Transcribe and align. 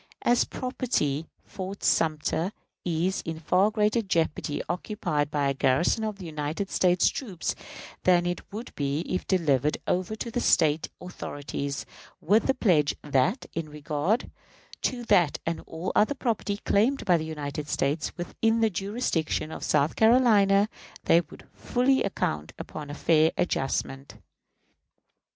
As 0.23 0.45
property, 0.45 1.27
Fort 1.43 1.83
Sumter 1.83 2.53
is 2.83 3.21
in 3.21 3.39
far 3.39 3.69
greater 3.69 4.01
jeopardy 4.01 4.63
occupied 4.67 5.29
by 5.29 5.47
a 5.47 5.53
garrison 5.53 6.03
of 6.03 6.19
United 6.19 6.71
States 6.71 7.07
troops 7.07 7.53
than 8.01 8.25
it 8.25 8.41
would 8.51 8.73
be 8.73 9.01
if 9.01 9.27
delivered 9.27 9.77
over 9.85 10.15
to 10.15 10.31
the 10.31 10.39
State 10.39 10.89
authorities, 10.99 11.85
with 12.19 12.47
the 12.47 12.55
pledge 12.55 12.95
that, 13.03 13.45
in 13.53 13.69
regard 13.69 14.31
to 14.81 15.03
that 15.03 15.37
and 15.45 15.61
all 15.67 15.91
other 15.95 16.15
property 16.15 16.57
claimed 16.57 17.05
by 17.05 17.15
the 17.15 17.23
United 17.23 17.67
States 17.67 18.17
within 18.17 18.59
the 18.59 18.71
jurisdiction 18.71 19.51
of 19.51 19.63
South 19.63 19.95
Carolina, 19.95 20.67
they 21.03 21.21
would 21.29 21.47
fully 21.53 22.01
account, 22.01 22.53
upon 22.57 22.89
a 22.89 22.95
fair 22.95 23.31
adjustment. 23.37 24.15